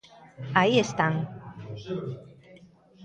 Aí 0.61 0.75
están. 0.85 1.13